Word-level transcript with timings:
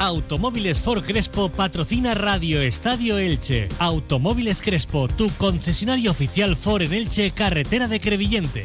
Automóviles 0.00 0.80
For 0.80 1.02
Crespo 1.02 1.50
patrocina 1.50 2.14
Radio 2.14 2.62
Estadio 2.62 3.18
Elche. 3.18 3.68
Automóviles 3.78 4.62
Crespo, 4.62 5.08
tu 5.08 5.30
concesionario 5.36 6.10
oficial 6.10 6.56
Ford 6.56 6.80
en 6.80 6.94
Elche, 6.94 7.32
carretera 7.32 7.86
de 7.86 8.00
Crevillente. 8.00 8.64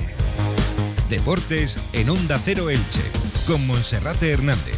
Deportes 1.10 1.78
en 1.92 2.10
Onda 2.10 2.40
Cero 2.40 2.70
Elche, 2.70 3.02
con 3.46 3.68
Monserrate 3.68 4.32
Hernández. 4.32 4.75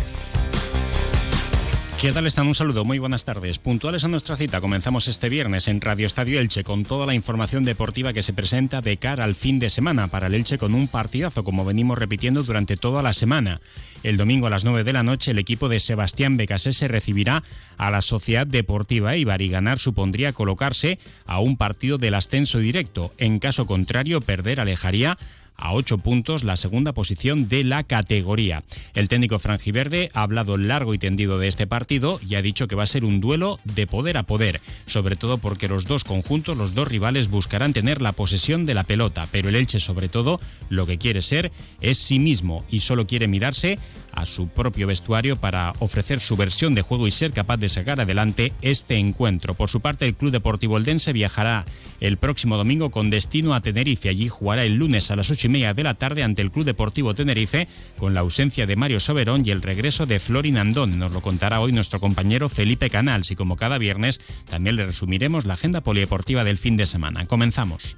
¿Qué 2.00 2.12
tal 2.12 2.28
están? 2.28 2.46
Un 2.46 2.54
saludo, 2.54 2.86
muy 2.86 3.00
buenas 3.00 3.26
tardes. 3.26 3.58
Puntuales 3.58 4.04
a 4.04 4.08
nuestra 4.08 4.38
cita, 4.38 4.62
comenzamos 4.62 5.08
este 5.08 5.30
viernes 5.30 5.68
en 5.68 5.82
Radio 5.82 6.06
Estadio 6.06 6.40
Elche 6.40 6.64
con 6.64 6.84
toda 6.84 7.08
la 7.08 7.16
información 7.16 7.64
deportiva 7.64 8.14
que 8.14 8.22
se 8.22 8.34
presenta 8.34 8.82
de 8.82 8.98
cara 8.98 9.24
al 9.24 9.34
fin 9.34 9.58
de 9.58 9.72
semana 9.72 10.08
para 10.08 10.28
el 10.28 10.36
Elche 10.36 10.60
con 10.60 10.76
un 10.76 10.88
partidazo, 10.88 11.44
como 11.44 11.66
venimos 11.66 11.98
repitiendo 11.98 12.44
durante 12.44 12.78
toda 12.78 13.02
la 13.02 13.14
semana. 13.14 13.62
El 14.04 14.16
domingo 14.16 14.46
a 14.46 14.52
las 14.52 14.64
9 14.64 14.84
de 14.84 14.94
la 14.94 15.02
noche 15.02 15.32
el 15.32 15.40
equipo 15.40 15.70
de 15.70 15.80
Sebastián 15.80 16.38
Becasese 16.38 16.88
recibirá 16.88 17.42
a 17.78 17.90
la 17.90 18.04
Sociedad 18.04 18.46
Deportiva 18.46 19.16
Eibar 19.16 19.42
y 19.42 19.50
ganar 19.50 19.80
supondría 19.80 20.34
colocarse 20.34 21.00
a 21.26 21.40
un 21.40 21.58
partido 21.58 21.98
del 21.98 22.14
ascenso 22.14 22.60
directo. 22.60 23.12
En 23.18 23.40
caso 23.40 23.66
contrario, 23.66 24.22
perder 24.22 24.60
alejaría 24.60 25.18
a 25.58 25.74
ocho 25.74 25.98
puntos 25.98 26.44
la 26.44 26.56
segunda 26.56 26.94
posición 26.94 27.50
de 27.50 27.64
la 27.64 27.84
categoría. 27.84 28.64
El 28.94 29.10
técnico 29.10 29.40
franjiverde 29.40 30.12
ha 30.14 30.22
hablado 30.22 30.58
largo 30.58 30.94
y 30.94 30.98
tendido 30.98 31.40
de 31.40 31.48
este 31.48 31.68
partido 31.68 32.20
y 32.28 32.36
ha 32.36 32.42
dicho 32.42 32.68
que 32.68 32.76
va 32.76 32.84
a 32.84 32.88
ser 32.88 33.04
un 33.04 33.20
duelo 33.20 33.60
de 33.64 33.88
poder 33.88 34.18
a 34.18 34.24
poder, 34.24 34.62
sobre 34.86 35.16
todo 35.16 35.38
porque 35.38 35.68
los 35.68 35.86
dos 35.86 36.04
conjuntos, 36.04 36.58
los 36.58 36.74
dos 36.74 36.88
rivales 36.88 37.30
buscarán 37.30 37.74
tener 37.74 38.02
la 38.02 38.12
posesión 38.12 38.66
de 38.66 38.74
la 38.74 38.84
pelota, 38.84 39.28
pero 39.32 39.50
el 39.50 39.56
Elche 39.56 39.80
sobre 39.80 40.10
todo 40.10 40.40
lo 40.70 40.86
que 40.86 40.98
quiere 40.98 41.22
ser 41.22 41.52
es 41.82 41.98
sí 41.98 42.20
mismo 42.20 42.64
y 42.70 42.82
solo 42.82 43.08
quiere 43.08 43.28
mirarse 43.28 43.80
a 44.18 44.26
su 44.26 44.48
propio 44.48 44.88
vestuario 44.88 45.38
para 45.38 45.74
ofrecer 45.80 46.20
su 46.20 46.36
versión 46.36 46.74
de 46.74 46.82
juego 46.82 47.08
y 47.08 47.12
ser 47.12 47.32
capaz 47.32 47.58
de 47.58 47.70
sacar 47.70 48.02
adelante 48.02 48.52
este 48.62 48.98
encuentro. 48.98 49.54
Por 49.54 49.70
su 49.70 49.80
parte, 49.80 50.06
el 50.06 50.16
Club 50.16 50.32
Deportivo 50.32 50.78
Eldense 50.78 51.14
viajará 51.14 51.66
el 52.00 52.18
próximo 52.18 52.58
domingo 52.58 52.90
con 52.90 53.10
destino 53.10 53.54
a 53.54 53.62
Tenerife. 53.62 54.10
Allí 54.10 54.28
jugará 54.28 54.64
el 54.64 54.76
lunes 54.76 55.12
a 55.12 55.16
las 55.16 55.30
ocho 55.30 55.48
y 55.48 55.52
media 55.52 55.74
de 55.74 55.84
la 55.84 55.94
tarde 55.94 56.24
ante 56.24 56.42
el 56.42 56.52
Club 56.52 56.66
Deportivo 56.66 57.14
Tenerife 57.14 57.68
con 57.98 58.14
la 58.14 58.22
ausencia 58.22 58.66
de 58.66 58.76
Mario 58.76 59.00
Soberón 59.00 59.44
y 59.46 59.52
el 59.52 59.62
regreso 59.62 60.06
de 60.06 60.20
Florin 60.20 60.58
Andón. 60.58 60.98
Nos 60.98 61.12
lo 61.12 61.22
contará 61.22 61.60
hoy 61.60 61.72
nuestro 61.72 62.00
compañero 62.00 62.50
Felipe 62.50 62.90
Canals 62.90 63.30
y 63.32 63.36
como 63.36 63.56
cada 63.56 63.78
viernes 63.78 64.20
también 64.50 64.76
le 64.76 64.86
resumiremos 64.86 65.46
la 65.46 65.54
agenda 65.54 65.82
polideportiva 65.82 66.44
del 66.44 66.58
fin 66.58 66.76
de 66.76 66.88
semana. 66.88 67.26
Comenzamos. 67.26 67.98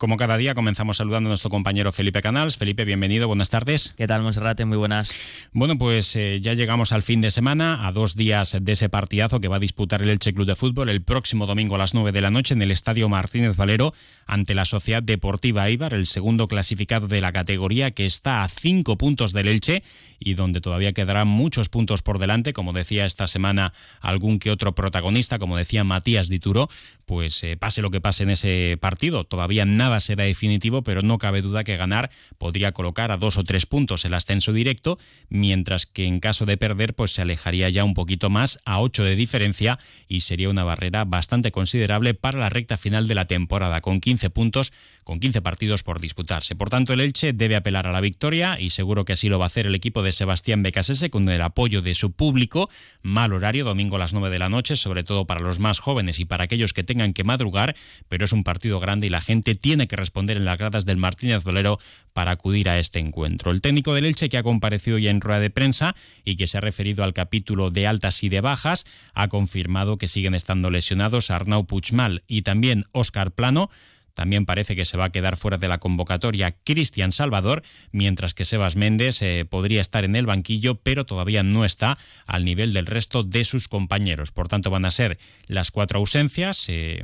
Como 0.00 0.16
cada 0.16 0.38
día, 0.38 0.54
comenzamos 0.54 0.96
saludando 0.96 1.28
a 1.28 1.32
nuestro 1.32 1.50
compañero 1.50 1.92
Felipe 1.92 2.22
Canals. 2.22 2.56
Felipe, 2.56 2.86
bienvenido, 2.86 3.28
buenas 3.28 3.50
tardes. 3.50 3.92
¿Qué 3.98 4.06
tal, 4.06 4.22
Monserrate? 4.22 4.64
Muy 4.64 4.78
buenas. 4.78 5.14
Bueno, 5.52 5.76
pues 5.76 6.16
eh, 6.16 6.40
ya 6.40 6.54
llegamos 6.54 6.92
al 6.92 7.02
fin 7.02 7.20
de 7.20 7.30
semana, 7.30 7.86
a 7.86 7.92
dos 7.92 8.16
días 8.16 8.56
de 8.62 8.72
ese 8.72 8.88
partidazo 8.88 9.40
que 9.40 9.48
va 9.48 9.56
a 9.56 9.60
disputar 9.60 10.00
el 10.00 10.08
Elche 10.08 10.32
Club 10.32 10.46
de 10.46 10.56
Fútbol 10.56 10.88
el 10.88 11.02
próximo 11.02 11.44
domingo 11.44 11.74
a 11.74 11.78
las 11.78 11.92
9 11.92 12.12
de 12.12 12.22
la 12.22 12.30
noche 12.30 12.54
en 12.54 12.62
el 12.62 12.70
Estadio 12.70 13.10
Martínez 13.10 13.58
Valero 13.58 13.92
ante 14.26 14.54
la 14.54 14.64
Sociedad 14.64 15.02
Deportiva 15.02 15.68
Ibar, 15.68 15.92
el 15.92 16.06
segundo 16.06 16.48
clasificado 16.48 17.06
de 17.06 17.20
la 17.20 17.32
categoría 17.32 17.90
que 17.90 18.06
está 18.06 18.42
a 18.42 18.48
cinco 18.48 18.96
puntos 18.96 19.34
del 19.34 19.48
Elche 19.48 19.82
y 20.18 20.32
donde 20.32 20.62
todavía 20.62 20.94
quedarán 20.94 21.28
muchos 21.28 21.68
puntos 21.68 22.00
por 22.00 22.18
delante, 22.18 22.54
como 22.54 22.72
decía 22.72 23.04
esta 23.04 23.26
semana 23.26 23.74
algún 24.00 24.38
que 24.38 24.50
otro 24.50 24.74
protagonista, 24.74 25.38
como 25.38 25.58
decía 25.58 25.84
Matías 25.84 26.28
Dituro, 26.30 26.70
pues 27.04 27.42
eh, 27.42 27.56
pase 27.56 27.82
lo 27.82 27.90
que 27.90 28.00
pase 28.00 28.22
en 28.22 28.30
ese 28.30 28.78
partido, 28.80 29.24
todavía 29.24 29.64
nada 29.64 29.89
será 29.98 30.24
definitivo, 30.24 30.82
pero 30.82 31.02
no 31.02 31.18
cabe 31.18 31.42
duda 31.42 31.64
que 31.64 31.76
ganar 31.76 32.10
podría 32.38 32.70
colocar 32.70 33.10
a 33.10 33.16
dos 33.16 33.36
o 33.36 33.42
tres 33.42 33.66
puntos 33.66 34.04
el 34.04 34.14
ascenso 34.14 34.52
directo, 34.52 34.98
mientras 35.28 35.86
que 35.86 36.04
en 36.04 36.20
caso 36.20 36.46
de 36.46 36.56
perder, 36.56 36.94
pues 36.94 37.12
se 37.12 37.22
alejaría 37.22 37.68
ya 37.70 37.82
un 37.82 37.94
poquito 37.94 38.30
más 38.30 38.60
a 38.64 38.80
ocho 38.80 39.02
de 39.02 39.16
diferencia 39.16 39.78
y 40.06 40.20
sería 40.20 40.50
una 40.50 40.62
barrera 40.62 41.04
bastante 41.04 41.50
considerable 41.50 42.14
para 42.14 42.38
la 42.38 42.50
recta 42.50 42.76
final 42.76 43.08
de 43.08 43.14
la 43.14 43.24
temporada, 43.24 43.80
con 43.80 44.00
15 44.00 44.30
puntos, 44.30 44.72
con 45.10 45.18
15 45.18 45.42
partidos 45.42 45.82
por 45.82 46.00
disputarse. 46.00 46.54
Por 46.54 46.70
tanto, 46.70 46.92
el 46.92 47.00
Elche 47.00 47.32
debe 47.32 47.56
apelar 47.56 47.88
a 47.88 47.90
la 47.90 48.00
victoria 48.00 48.60
y 48.60 48.70
seguro 48.70 49.04
que 49.04 49.14
así 49.14 49.28
lo 49.28 49.40
va 49.40 49.46
a 49.46 49.48
hacer 49.48 49.66
el 49.66 49.74
equipo 49.74 50.04
de 50.04 50.12
Sebastián 50.12 50.62
Becasese 50.62 51.10
con 51.10 51.28
el 51.28 51.42
apoyo 51.42 51.82
de 51.82 51.96
su 51.96 52.12
público. 52.12 52.70
Mal 53.02 53.32
horario, 53.32 53.64
domingo 53.64 53.96
a 53.96 53.98
las 53.98 54.12
9 54.12 54.30
de 54.30 54.38
la 54.38 54.48
noche, 54.48 54.76
sobre 54.76 55.02
todo 55.02 55.26
para 55.26 55.40
los 55.40 55.58
más 55.58 55.80
jóvenes 55.80 56.20
y 56.20 56.26
para 56.26 56.44
aquellos 56.44 56.72
que 56.72 56.84
tengan 56.84 57.12
que 57.12 57.24
madrugar, 57.24 57.74
pero 58.08 58.24
es 58.24 58.30
un 58.30 58.44
partido 58.44 58.78
grande 58.78 59.08
y 59.08 59.10
la 59.10 59.20
gente 59.20 59.56
tiene 59.56 59.88
que 59.88 59.96
responder 59.96 60.36
en 60.36 60.44
las 60.44 60.58
gradas 60.58 60.84
del 60.84 60.98
Martínez 60.98 61.42
Bolero 61.42 61.80
para 62.12 62.30
acudir 62.30 62.68
a 62.68 62.78
este 62.78 63.00
encuentro. 63.00 63.50
El 63.50 63.62
técnico 63.62 63.94
del 63.94 64.04
Elche, 64.04 64.28
que 64.28 64.38
ha 64.38 64.44
comparecido 64.44 64.96
ya 64.96 65.10
en 65.10 65.20
rueda 65.20 65.40
de 65.40 65.50
prensa 65.50 65.96
y 66.24 66.36
que 66.36 66.46
se 66.46 66.58
ha 66.58 66.60
referido 66.60 67.02
al 67.02 67.14
capítulo 67.14 67.72
de 67.72 67.88
altas 67.88 68.22
y 68.22 68.28
de 68.28 68.42
bajas, 68.42 68.86
ha 69.14 69.26
confirmado 69.26 69.98
que 69.98 70.06
siguen 70.06 70.36
estando 70.36 70.70
lesionados 70.70 71.32
Arnau 71.32 71.66
Puchmal 71.66 72.22
y 72.28 72.42
también 72.42 72.84
Óscar 72.92 73.32
Plano, 73.32 73.70
también 74.20 74.44
parece 74.44 74.76
que 74.76 74.84
se 74.84 74.98
va 74.98 75.06
a 75.06 75.12
quedar 75.12 75.38
fuera 75.38 75.56
de 75.56 75.66
la 75.66 75.78
convocatoria 75.78 76.54
Cristian 76.62 77.10
Salvador, 77.10 77.62
mientras 77.90 78.34
que 78.34 78.44
Sebas 78.44 78.76
Méndez 78.76 79.22
eh, 79.22 79.46
podría 79.48 79.80
estar 79.80 80.04
en 80.04 80.14
el 80.14 80.26
banquillo, 80.26 80.74
pero 80.74 81.06
todavía 81.06 81.42
no 81.42 81.64
está 81.64 81.96
al 82.26 82.44
nivel 82.44 82.74
del 82.74 82.84
resto 82.84 83.22
de 83.22 83.46
sus 83.46 83.66
compañeros. 83.66 84.30
Por 84.30 84.46
tanto, 84.46 84.68
van 84.68 84.84
a 84.84 84.90
ser 84.90 85.18
las 85.46 85.70
cuatro 85.70 86.00
ausencias. 86.00 86.66
Eh, 86.68 87.02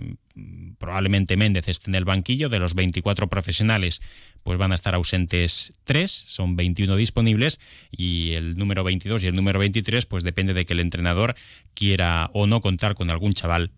probablemente 0.76 1.38
Méndez 1.38 1.69
esté 1.69 1.91
en 1.91 1.94
el 1.94 2.05
banquillo. 2.05 2.50
De 2.50 2.59
los 2.59 2.75
24 2.75 3.28
profesionales, 3.28 4.03
pues 4.43 4.59
van 4.59 4.72
a 4.72 4.75
estar 4.75 4.94
ausentes 4.94 5.72
tres, 5.84 6.10
son 6.28 6.55
21 6.55 6.97
disponibles, 6.97 7.60
y 7.91 8.32
el 8.32 8.59
número 8.59 8.84
22 8.84 9.25
y 9.25 9.28
el 9.28 9.34
número 9.34 9.59
23, 9.59 10.05
pues 10.05 10.22
depende 10.22 10.53
de 10.53 10.66
que 10.66 10.75
el 10.75 10.81
entrenador 10.81 11.34
quiera 11.72 12.28
o 12.34 12.47
no 12.47 12.60
contar 12.60 12.94
con 12.94 13.09
algún 13.09 13.32
chaval 13.32 13.72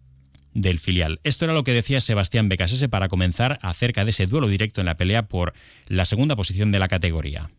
del 0.61 0.79
filial. 0.79 1.21
Esto 1.25 1.45
era 1.45 1.55
lo 1.55 1.65
que 1.65 1.73
decía 1.73 2.01
Sebastián 2.01 2.49
Becasese 2.49 2.89
para 2.89 3.09
comenzar 3.09 3.59
acerca 3.63 4.05
de 4.05 4.11
ese 4.11 4.27
duelo 4.27 4.49
directo 4.49 4.81
en 4.81 4.87
la 4.87 4.97
pelea 4.97 5.27
por 5.27 5.55
la 5.87 6.05
segunda 6.05 6.37
posición 6.37 6.73
de 6.73 6.79
la 6.79 6.89
categoría. 6.89 7.51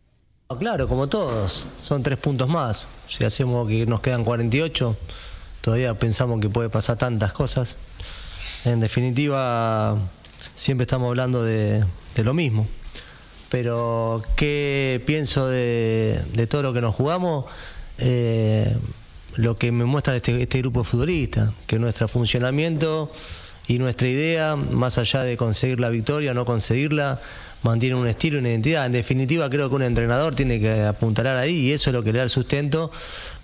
Claro, 0.58 0.88
como 0.88 1.08
todos, 1.08 1.68
son 1.80 2.02
tres 2.02 2.18
puntos 2.18 2.48
más. 2.48 2.88
Si 3.06 3.24
hacemos 3.24 3.68
que 3.68 3.86
nos 3.86 4.00
quedan 4.00 4.24
48, 4.24 4.96
todavía 5.60 5.94
pensamos 5.94 6.40
que 6.40 6.48
puede 6.48 6.68
pasar 6.68 6.96
tantas 6.98 7.32
cosas. 7.32 7.76
En 8.64 8.80
definitiva, 8.80 9.96
siempre 10.56 10.82
estamos 10.82 11.08
hablando 11.08 11.44
de, 11.44 11.84
lo 12.16 12.34
mismo. 12.34 12.66
Pero, 13.48 14.22
¿qué 14.36 15.00
pienso 15.06 15.46
de, 15.46 16.46
todo 16.50 16.62
lo 16.62 16.72
que 16.72 16.80
nos 16.80 16.94
jugamos? 16.94 17.46
Eh, 17.98 18.76
lo 19.40 19.56
que 19.56 19.72
me 19.72 19.84
muestra 19.84 20.14
este, 20.14 20.42
este 20.42 20.58
grupo 20.58 20.80
de 20.80 20.84
futbolistas, 20.84 21.50
que 21.66 21.78
nuestro 21.78 22.08
funcionamiento 22.08 23.10
y 23.66 23.78
nuestra 23.78 24.08
idea, 24.08 24.56
más 24.56 24.98
allá 24.98 25.22
de 25.22 25.36
conseguir 25.36 25.80
la 25.80 25.88
victoria 25.88 26.32
o 26.32 26.34
no 26.34 26.44
conseguirla, 26.44 27.20
mantiene 27.62 27.96
un 27.96 28.06
estilo 28.06 28.38
una 28.38 28.50
identidad. 28.50 28.86
En 28.86 28.92
definitiva, 28.92 29.48
creo 29.48 29.68
que 29.68 29.74
un 29.74 29.82
entrenador 29.82 30.34
tiene 30.34 30.60
que 30.60 30.82
apuntalar 30.82 31.36
ahí 31.36 31.56
y 31.56 31.72
eso 31.72 31.90
es 31.90 31.94
lo 31.94 32.02
que 32.02 32.12
le 32.12 32.18
da 32.18 32.24
el 32.24 32.30
sustento 32.30 32.90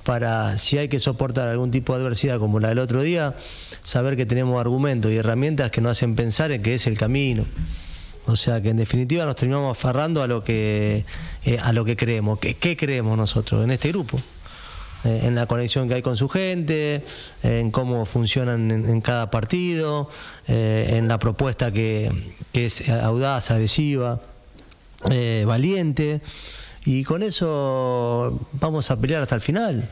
para, 0.04 0.58
si 0.58 0.78
hay 0.78 0.88
que 0.88 1.00
soportar 1.00 1.48
algún 1.48 1.70
tipo 1.70 1.94
de 1.94 2.02
adversidad 2.02 2.38
como 2.38 2.60
la 2.60 2.68
del 2.68 2.78
otro 2.78 3.02
día, 3.02 3.34
saber 3.82 4.16
que 4.16 4.26
tenemos 4.26 4.60
argumentos 4.60 5.10
y 5.10 5.16
herramientas 5.16 5.70
que 5.70 5.80
nos 5.80 5.96
hacen 5.96 6.14
pensar 6.14 6.52
en 6.52 6.62
que 6.62 6.74
es 6.74 6.86
el 6.86 6.98
camino. 6.98 7.44
O 8.26 8.36
sea 8.36 8.60
que 8.60 8.70
en 8.70 8.76
definitiva 8.76 9.24
nos 9.24 9.36
terminamos 9.36 9.76
aferrando 9.76 10.22
a 10.22 10.26
lo 10.26 10.42
que, 10.42 11.04
eh, 11.44 11.58
a 11.62 11.72
lo 11.72 11.84
que 11.84 11.96
creemos. 11.96 12.38
¿Qué 12.40 12.76
creemos 12.76 13.16
nosotros 13.16 13.64
en 13.64 13.70
este 13.70 13.88
grupo? 13.88 14.20
Eh, 15.04 15.20
en 15.24 15.34
la 15.34 15.46
conexión 15.46 15.88
que 15.88 15.94
hay 15.94 16.02
con 16.02 16.16
su 16.16 16.28
gente, 16.28 17.04
en 17.42 17.70
cómo 17.70 18.06
funcionan 18.06 18.70
en, 18.70 19.00
cada 19.00 19.30
partido, 19.30 20.08
eh, 20.48 20.94
en 20.96 21.06
la 21.06 21.18
propuesta 21.18 21.70
que, 21.70 22.10
es 22.52 22.88
audaz, 22.88 23.50
agresiva, 23.50 24.20
eh, 25.10 25.44
valiente. 25.46 26.20
Y 26.84 27.04
con 27.04 27.22
eso 27.22 28.48
vamos 28.52 28.90
a 28.90 28.96
pelear 28.98 29.22
hasta 29.22 29.34
el 29.34 29.40
final. 29.40 29.88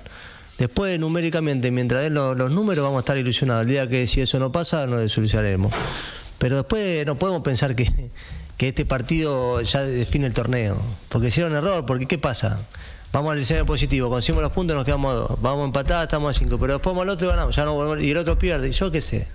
Después, 0.59 0.99
numéricamente, 0.99 1.71
mientras 1.71 2.03
den 2.03 2.15
los, 2.15 2.51
números, 2.51 2.83
vamos 2.83 2.99
a 2.99 3.01
estar 3.01 3.19
ilusionados. 3.19 3.62
El 3.62 3.69
día 3.69 3.89
que 3.89 4.06
si 4.06 4.21
eso 4.21 4.39
no 4.39 4.53
pasa, 4.53 4.87
nos 4.87 5.01
desilusionaremos. 5.01 5.73
Pero 6.39 6.56
después 6.56 7.05
no 7.06 7.17
podemos 7.17 7.43
pensar 7.43 7.77
que, 7.77 8.11
que 8.56 8.69
este 8.69 8.87
partido 8.87 9.61
ya 9.61 9.83
define 9.83 10.27
el 10.27 10.35
torneo. 10.35 10.81
Porque 11.09 11.29
hicieron 11.29 11.55
error, 11.55 11.85
porque 11.87 12.06
¿qué 12.06 12.19
pasa? 12.19 12.59
Vamos 13.15 13.33
al 13.33 13.39
escenario 13.39 13.65
positivo, 13.65 14.11
conseguimos 14.11 14.43
los 14.43 14.51
puntos, 14.51 14.75
nos 14.75 14.85
quedamos 14.85 15.13
a 15.13 15.15
dos. 15.15 15.41
Vamos 15.41 15.63
a 15.63 15.65
empatar, 15.67 16.03
estamos 16.03 16.37
a 16.37 16.39
cinco. 16.39 16.59
Pero 16.59 16.75
después 16.75 16.93
vamos 16.93 17.03
al 17.05 17.11
otro 17.11 17.29
y 17.29 17.31
ganamos, 17.31 17.55
ya 17.55 17.65
no 17.65 18.01
y 18.01 18.11
el 18.11 18.17
otro 18.17 18.37
pierde. 18.37 18.73
Yo 18.73 18.91
qué 18.91 19.01
sé. 19.01 19.29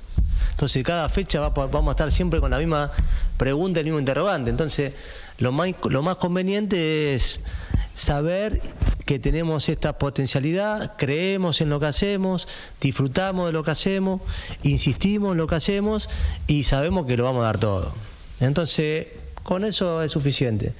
Entonces, 0.51 0.83
cada 0.83 1.07
fecha 1.07 1.39
vamos 1.39 1.87
a 1.87 1.91
estar 1.91 2.11
siempre 2.11 2.41
con 2.41 2.51
la 2.51 2.57
misma 2.57 2.91
pregunta, 3.37 3.79
el 3.79 3.85
mismo 3.85 3.99
interrogante. 3.99 4.49
Entonces, 4.49 4.93
lo 5.37 5.53
más, 5.53 5.69
lo 5.89 6.01
más 6.01 6.17
conveniente 6.17 7.15
es 7.15 7.39
saber 7.95 8.61
que 9.05 9.17
tenemos 9.17 9.69
esta 9.69 9.97
potencialidad, 9.97 10.97
creemos 10.97 11.61
en 11.61 11.69
lo 11.69 11.79
que 11.79 11.85
hacemos, 11.85 12.49
disfrutamos 12.81 13.45
de 13.45 13.53
lo 13.53 13.63
que 13.63 13.71
hacemos, 13.71 14.19
insistimos 14.61 15.31
en 15.31 15.37
lo 15.37 15.47
que 15.47 15.55
hacemos 15.55 16.09
y 16.47 16.63
sabemos 16.63 17.05
que 17.05 17.15
lo 17.15 17.23
vamos 17.23 17.43
a 17.43 17.45
dar 17.45 17.59
todo. 17.59 17.93
Entonces, 18.41 19.07
con 19.43 19.63
eso 19.63 20.03
es 20.03 20.11
suficiente. 20.11 20.73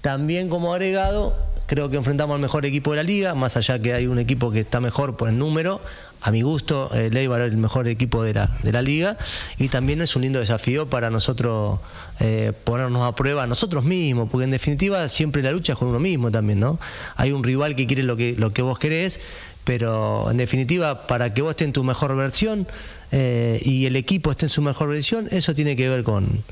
También 0.00 0.48
como 0.48 0.74
agregado, 0.74 1.51
creo 1.72 1.88
que 1.88 1.96
enfrentamos 1.96 2.34
al 2.34 2.40
mejor 2.42 2.66
equipo 2.66 2.90
de 2.90 2.98
la 2.98 3.02
liga, 3.02 3.34
más 3.34 3.56
allá 3.56 3.78
que 3.78 3.94
hay 3.94 4.06
un 4.06 4.18
equipo 4.18 4.50
que 4.50 4.60
está 4.60 4.78
mejor 4.78 5.16
por 5.16 5.30
el 5.30 5.38
número, 5.38 5.80
a 6.20 6.30
mi 6.30 6.42
gusto, 6.42 6.90
eh, 6.92 7.08
Leibar 7.10 7.40
es 7.40 7.50
el 7.50 7.56
mejor 7.56 7.88
equipo 7.88 8.22
de 8.22 8.34
la, 8.34 8.50
de 8.62 8.72
la 8.72 8.82
liga 8.82 9.16
y 9.56 9.68
también 9.68 10.02
es 10.02 10.14
un 10.14 10.20
lindo 10.20 10.38
desafío 10.38 10.90
para 10.90 11.08
nosotros 11.08 11.80
eh, 12.20 12.52
ponernos 12.64 13.00
a 13.00 13.14
prueba 13.14 13.46
nosotros 13.46 13.84
mismos, 13.84 14.28
porque 14.30 14.44
en 14.44 14.50
definitiva 14.50 15.08
siempre 15.08 15.42
la 15.42 15.50
lucha 15.50 15.72
es 15.72 15.78
con 15.78 15.88
uno 15.88 15.98
mismo 15.98 16.30
también, 16.30 16.60
¿no? 16.60 16.78
Hay 17.16 17.32
un 17.32 17.42
rival 17.42 17.74
que 17.74 17.86
quiere 17.86 18.02
lo 18.02 18.18
que, 18.18 18.36
lo 18.36 18.52
que 18.52 18.60
vos 18.60 18.78
querés, 18.78 19.18
pero 19.64 20.30
en 20.30 20.36
definitiva, 20.36 21.06
para 21.06 21.32
que 21.32 21.40
vos 21.40 21.52
estés 21.52 21.68
en 21.68 21.72
tu 21.72 21.84
mejor 21.84 22.14
versión 22.14 22.68
eh, 23.12 23.62
y 23.64 23.86
el 23.86 23.96
equipo 23.96 24.30
esté 24.30 24.44
en 24.44 24.50
su 24.50 24.60
mejor 24.60 24.90
versión, 24.90 25.26
eso 25.30 25.54
tiene 25.54 25.74
que 25.74 25.88
ver 25.88 26.02
con, 26.02 26.44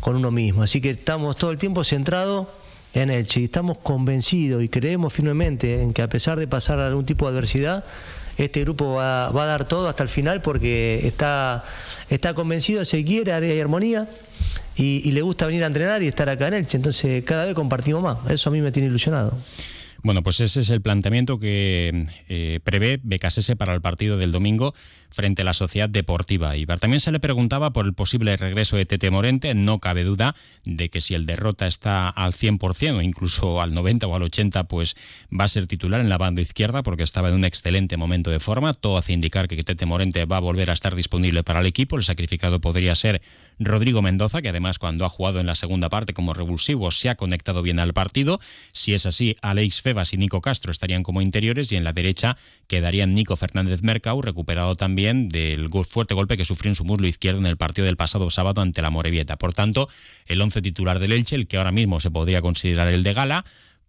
con 0.00 0.16
uno 0.16 0.30
mismo. 0.30 0.62
Así 0.62 0.82
que 0.82 0.90
estamos 0.90 1.36
todo 1.36 1.50
el 1.50 1.58
tiempo 1.58 1.82
centrados 1.82 2.48
en 2.96 3.10
el 3.10 3.26
y 3.34 3.44
estamos 3.44 3.76
convencidos 3.78 4.62
y 4.62 4.70
creemos 4.70 5.12
firmemente 5.12 5.82
en 5.82 5.92
que 5.92 6.00
a 6.00 6.08
pesar 6.08 6.38
de 6.38 6.48
pasar 6.48 6.78
algún 6.78 7.04
tipo 7.04 7.26
de 7.26 7.36
adversidad, 7.36 7.84
este 8.38 8.62
grupo 8.62 8.94
va, 8.94 9.26
a 9.26 9.46
dar 9.46 9.66
todo 9.66 9.88
hasta 9.88 10.02
el 10.02 10.08
final 10.08 10.40
porque 10.40 11.06
está, 11.06 11.62
está 12.08 12.32
convencido, 12.32 12.86
se 12.86 13.04
quiere, 13.04 13.34
hay 13.34 13.60
armonía 13.60 14.08
y, 14.76 15.06
y, 15.06 15.12
le 15.12 15.20
gusta 15.20 15.46
venir 15.46 15.64
a 15.64 15.66
entrenar 15.66 16.02
y 16.02 16.08
estar 16.08 16.28
acá 16.30 16.48
en 16.48 16.54
Elche. 16.54 16.76
Entonces 16.78 17.22
cada 17.24 17.44
vez 17.44 17.54
compartimos 17.54 18.02
más. 18.02 18.18
Eso 18.30 18.48
a 18.48 18.52
mí 18.52 18.62
me 18.62 18.72
tiene 18.72 18.88
ilusionado. 18.88 19.36
Bueno, 20.06 20.22
pues 20.22 20.38
ese 20.38 20.60
es 20.60 20.70
el 20.70 20.82
planteamiento 20.82 21.40
que 21.40 22.06
eh, 22.28 22.60
prevé 22.62 23.00
Becasese 23.02 23.56
para 23.56 23.74
el 23.74 23.80
partido 23.80 24.18
del 24.18 24.30
domingo 24.30 24.72
frente 25.10 25.42
a 25.42 25.44
la 25.44 25.52
Sociedad 25.52 25.88
Deportiva 25.88 26.56
Ibar. 26.56 26.78
También 26.78 27.00
se 27.00 27.10
le 27.10 27.18
preguntaba 27.18 27.72
por 27.72 27.86
el 27.86 27.92
posible 27.92 28.36
regreso 28.36 28.76
de 28.76 28.86
Tete 28.86 29.10
Morente. 29.10 29.52
No 29.56 29.80
cabe 29.80 30.04
duda 30.04 30.36
de 30.64 30.90
que 30.90 31.00
si 31.00 31.14
el 31.14 31.26
derrota 31.26 31.66
está 31.66 32.08
al 32.08 32.34
100% 32.34 32.98
o 32.98 33.02
incluso 33.02 33.60
al 33.60 33.74
90 33.74 34.06
o 34.06 34.14
al 34.14 34.22
80, 34.22 34.68
pues 34.68 34.94
va 35.28 35.42
a 35.42 35.48
ser 35.48 35.66
titular 35.66 36.00
en 36.00 36.08
la 36.08 36.18
banda 36.18 36.40
izquierda 36.40 36.84
porque 36.84 37.02
estaba 37.02 37.30
en 37.30 37.34
un 37.34 37.44
excelente 37.44 37.96
momento 37.96 38.30
de 38.30 38.38
forma. 38.38 38.74
Todo 38.74 38.98
hace 38.98 39.12
indicar 39.12 39.48
que 39.48 39.60
Tete 39.60 39.86
Morente 39.86 40.24
va 40.24 40.36
a 40.36 40.40
volver 40.40 40.70
a 40.70 40.74
estar 40.74 40.94
disponible 40.94 41.42
para 41.42 41.58
el 41.58 41.66
equipo. 41.66 41.96
El 41.96 42.04
sacrificado 42.04 42.60
podría 42.60 42.94
ser 42.94 43.22
Rodrigo 43.58 44.02
Mendoza, 44.02 44.42
que 44.42 44.50
además 44.50 44.78
cuando 44.78 45.04
ha 45.04 45.08
jugado 45.08 45.40
en 45.40 45.46
la 45.46 45.54
segunda 45.54 45.88
parte 45.88 46.12
como 46.12 46.34
revulsivo 46.34 46.90
se 46.92 47.08
ha 47.08 47.14
conectado 47.14 47.62
bien 47.62 47.78
al 47.78 47.94
partido. 47.94 48.40
Si 48.72 48.94
es 48.94 49.06
así, 49.06 49.36
Alex 49.42 49.80
Febas 49.80 50.12
y 50.12 50.18
Nico 50.18 50.40
Castro 50.40 50.72
estarían 50.72 51.02
como 51.02 51.22
interiores 51.22 51.72
y 51.72 51.76
en 51.76 51.84
la 51.84 51.92
derecha 51.92 52.36
quedarían 52.66 53.14
Nico 53.14 53.36
Fernández 53.36 53.82
Mercau, 53.82 54.20
recuperado 54.20 54.74
también 54.74 55.28
del 55.28 55.70
fuerte 55.88 56.14
golpe 56.14 56.36
que 56.36 56.44
sufrió 56.44 56.70
en 56.70 56.74
su 56.74 56.84
muslo 56.84 57.06
izquierdo 57.06 57.40
en 57.40 57.46
el 57.46 57.56
partido 57.56 57.86
del 57.86 57.96
pasado 57.96 58.30
sábado 58.30 58.60
ante 58.60 58.82
la 58.82 58.90
Morevieta. 58.90 59.36
Por 59.36 59.52
tanto, 59.52 59.88
el 60.26 60.40
once 60.40 60.60
titular 60.60 60.98
del 60.98 61.12
Elche, 61.12 61.36
el 61.36 61.46
que 61.46 61.56
ahora 61.56 61.72
mismo 61.72 62.00
se 62.00 62.10
podría 62.10 62.42
considerar 62.42 62.88
el 62.88 63.02
de 63.02 63.14
gala, 63.14 63.44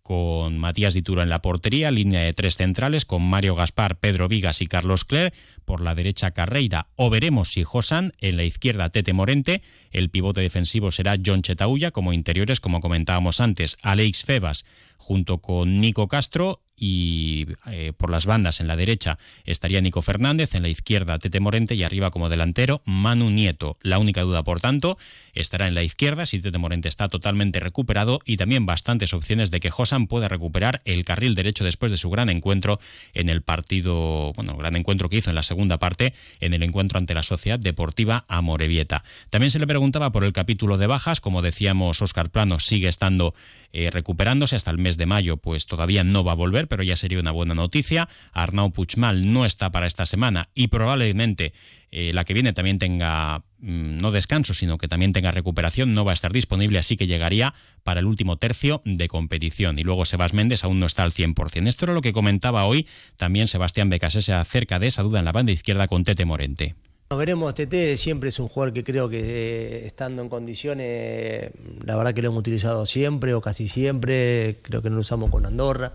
con 0.08 0.58
Matías 0.58 0.94
Dituro 0.94 1.22
en 1.22 1.28
la 1.28 1.42
portería, 1.42 1.92
línea 1.92 2.22
de 2.22 2.32
tres 2.32 2.56
centrales 2.56 3.04
con 3.04 3.22
Mario 3.22 3.56
Gaspar, 3.56 4.00
Pedro 4.00 4.30
Vigas 4.30 4.62
y 4.62 4.68
Carlos 4.68 5.04
Cler, 5.04 5.34
por 5.66 5.82
la 5.82 5.96
derecha 5.96 6.32
Carreira. 6.32 6.88
O 6.96 7.10
veremos 7.10 7.50
si 7.50 7.66
Josan, 7.66 8.14
en 8.22 8.38
la 8.38 8.46
izquierda 8.46 8.90
Tete 8.90 9.12
Morente, 9.12 9.62
el 9.92 10.10
pivote 10.10 10.40
defensivo 10.40 10.94
será 10.94 11.18
John 11.24 11.42
Chetaulla, 11.42 11.92
como 11.92 12.14
interiores, 12.14 12.62
como 12.62 12.80
comentábamos 12.80 13.42
antes, 13.42 13.76
Alex 13.82 14.24
Febas 14.24 14.64
junto 14.96 15.40
con 15.40 15.76
Nico 15.76 16.08
Castro 16.08 16.62
y 16.78 17.48
eh, 17.66 17.92
por 17.98 18.12
las 18.12 18.26
bandas 18.26 18.60
en 18.60 18.68
la 18.68 18.76
derecha 18.76 19.18
estaría 19.46 19.82
Nico 19.82 20.02
Fernández, 20.02 20.54
en 20.54 20.62
la 20.62 20.70
izquierda 20.70 21.18
Tete 21.18 21.40
Morente 21.40 21.76
y 21.76 21.84
arriba 21.84 22.12
como 22.12 22.30
delantero 22.30 22.82
Manu 22.86 23.32
Nieto. 23.32 23.78
La 23.82 23.98
única 23.98 24.22
duda, 24.22 24.44
por 24.44 24.62
tanto, 24.62 24.98
estará 25.34 25.68
en 25.68 25.74
la 25.74 25.84
izquierda 25.84 26.26
si 26.26 26.40
Tete 26.40 26.58
Morente 26.60 26.88
está 26.88 27.10
totalmente 27.10 27.60
recuperado 27.60 28.20
y 28.26 28.38
también 28.38 28.66
bastantes 28.66 29.14
opciones 29.14 29.50
de 29.50 29.60
que 29.60 29.72
Josan 29.72 30.08
pueda 30.08 30.28
recuperar 30.28 30.82
el 30.86 31.04
carril 31.04 31.34
derecho 31.34 31.64
después 31.64 31.92
de 31.92 31.98
su 31.98 32.10
gran 32.12 32.30
encuentro 32.30 32.80
en 33.14 33.30
el 33.30 33.42
partido, 33.42 34.34
bueno, 34.34 34.56
gran 34.56 34.76
encuentro 34.76 35.10
que 35.10 35.18
hizo 35.18 35.32
en 35.32 35.36
la 35.36 35.44
segunda 35.44 35.80
parte 35.80 36.14
en 36.40 36.54
el 36.54 36.62
encuentro 36.62 37.00
ante 37.00 37.16
la 37.16 37.24
Sociedad 37.24 37.60
Deportiva 37.60 38.26
Amorebieta. 38.28 39.04
También 39.32 39.52
se 39.52 39.60
le 39.60 39.68
preguntaba 39.68 40.12
por 40.12 40.24
el 40.24 40.34
capítulo 40.34 40.78
de 40.78 40.88
bajas, 40.88 41.22
como 41.22 41.42
decíamos, 41.42 42.02
Oscar 42.02 42.30
Plano 42.30 42.60
sigue 42.60 42.88
estando 42.88 43.34
eh, 43.74 43.90
recuperándose 43.92 44.56
hasta 44.56 44.72
el 44.72 44.78
mes 44.78 44.98
de 44.98 45.06
mayo, 45.06 45.38
pues 45.38 45.66
todavía 45.66 46.04
no 46.04 46.24
va 46.24 46.34
a 46.34 46.36
volver, 46.36 46.68
pero 46.68 46.84
ya 46.84 46.96
sería 46.96 47.20
una 47.20 47.32
buena 47.32 47.54
noticia. 47.54 48.10
Arnau 48.32 48.72
Puchmal 48.72 49.32
no 49.32 49.46
está 49.46 49.72
para 49.72 49.88
esta 49.88 50.06
semana 50.06 50.50
y 50.54 50.68
probablemente 50.68 51.54
eh, 51.92 52.12
la 52.14 52.26
que 52.26 52.34
viene 52.34 52.54
también 52.54 52.80
tenga 52.80 53.44
mm, 53.60 53.98
no 53.98 54.12
descanso, 54.12 54.54
sino 54.54 54.78
que 54.78 54.88
también 54.88 55.14
tenga 55.14 55.32
recuperación, 55.32 55.94
no 55.94 56.04
va 56.04 56.12
a 56.12 56.14
estar 56.14 56.34
disponible, 56.34 56.80
así 56.80 56.98
que 56.98 57.08
llegaría 57.08 57.54
para 57.84 58.02
el 58.02 58.06
último 58.06 58.38
tercio 58.38 58.82
de 58.86 59.08
competición. 59.08 59.80
Y 59.80 59.84
luego 59.84 60.06
Sebas 60.06 60.34
Méndez 60.34 60.64
aún 60.64 60.80
no 60.80 60.86
está 60.86 61.04
al 61.04 61.14
100%. 61.14 61.68
Esto 61.68 61.86
era 61.86 61.94
lo 61.94 62.02
que 62.02 62.14
comentaba 62.14 62.66
hoy 62.66 62.88
también 63.16 63.48
Sebastián 63.48 63.90
Becasese 63.90 64.34
acerca 64.34 64.80
de 64.80 64.88
esa 64.88 65.04
duda 65.04 65.20
en 65.20 65.26
la 65.26 65.32
banda 65.32 65.52
izquierda 65.52 65.88
con 65.88 66.04
Tete 66.04 66.26
Morente. 66.26 66.76
Veremos, 67.10 67.56
Tete 67.56 67.96
siempre 67.96 68.30
es 68.30 68.40
un 68.40 68.50
jugador 68.50 68.74
que 68.74 68.84
creo 68.84 69.08
que 69.08 69.20
eh, 69.22 69.86
estando 69.86 70.22
en 70.22 70.28
condiciones, 70.28 71.52
la 71.86 71.96
verdad 71.96 72.14
que 72.14 72.22
lo 72.22 72.28
hemos 72.28 72.40
utilizado 72.40 72.86
siempre 72.86 73.34
o 73.34 73.40
casi 73.40 73.70
siempre, 73.70 74.58
creo 74.62 74.82
que 74.82 74.90
no 74.90 74.96
lo 74.96 75.02
usamos 75.02 75.32
con 75.32 75.46
Andorra, 75.46 75.94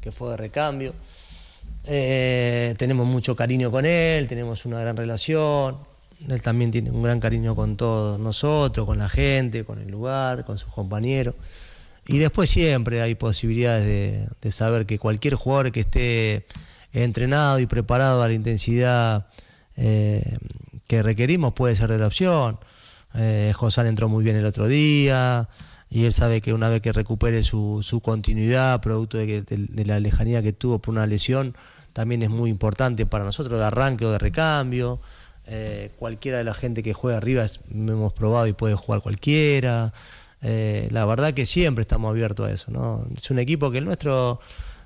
que 0.00 0.10
fue 0.10 0.30
de 0.30 0.36
recambio. 0.36 0.94
Eh, 1.84 2.74
tenemos 2.76 3.06
mucho 3.06 3.36
cariño 3.36 3.70
con 3.70 3.86
él, 3.86 4.26
tenemos 4.26 4.66
una 4.66 4.80
gran 4.80 4.96
relación, 4.96 5.78
él 6.28 6.42
también 6.42 6.72
tiene 6.72 6.90
un 6.90 7.04
gran 7.04 7.20
cariño 7.20 7.54
con 7.54 7.76
todos 7.76 8.18
nosotros, 8.18 8.84
con 8.84 8.98
la 8.98 9.08
gente, 9.08 9.64
con 9.64 9.78
el 9.78 9.88
lugar, 9.88 10.44
con 10.44 10.58
sus 10.58 10.72
compañeros. 10.72 11.36
Y 12.08 12.18
después 12.18 12.50
siempre 12.50 13.00
hay 13.00 13.14
posibilidades 13.14 14.28
de 14.40 14.50
saber 14.50 14.86
que 14.86 14.98
cualquier 14.98 15.34
jugador 15.34 15.70
que 15.70 15.80
esté 15.80 16.46
entrenado 16.92 17.60
y 17.60 17.66
preparado 17.66 18.22
a 18.22 18.26
la 18.26 18.34
intensidad 18.34 19.26
eh, 19.78 20.38
que 20.88 21.02
requerimos 21.02 21.52
puede 21.52 21.74
ser 21.76 21.90
de 21.90 21.98
la 21.98 22.08
opción. 22.08 22.58
Eh, 23.14 23.52
Josán 23.54 23.86
entró 23.86 24.08
muy 24.08 24.24
bien 24.24 24.36
el 24.36 24.44
otro 24.44 24.66
día 24.66 25.48
y 25.88 26.04
él 26.04 26.12
sabe 26.12 26.40
que 26.40 26.52
una 26.52 26.68
vez 26.68 26.82
que 26.82 26.92
recupere 26.92 27.42
su, 27.42 28.00
continuidad, 28.02 28.80
producto 28.80 29.18
de, 29.18 29.84
la 29.86 30.00
lejanía 30.00 30.42
que 30.42 30.52
tuvo 30.52 30.80
por 30.80 30.92
una 30.92 31.06
lesión, 31.06 31.54
también 31.92 32.22
es 32.22 32.30
muy 32.30 32.50
importante 32.50 33.06
para 33.06 33.24
nosotros 33.24 33.58
de 33.58 33.66
arranque 33.66 34.04
o 34.04 34.12
de 34.12 34.18
recambio. 34.18 34.98
Eh, 35.46 35.90
cualquiera 35.98 36.38
de 36.38 36.44
la 36.44 36.52
gente 36.52 36.82
que 36.82 36.92
juega 36.92 37.16
arriba 37.16 37.46
hemos 37.70 38.12
probado 38.12 38.46
y 38.46 38.52
puede 38.52 38.74
jugar 38.74 39.00
cualquiera. 39.00 39.92
la 40.42 41.04
verdad 41.06 41.34
que 41.34 41.46
siempre 41.46 41.82
estamos 41.82 42.10
abiertos 42.10 42.48
a 42.48 42.52
eso. 42.52 42.70
¿no? 42.70 43.06
Es 43.16 43.30
un 43.30 43.38
equipo 43.38 43.70
que 43.70 43.78
el 43.78 43.84
nuestro 43.84 44.40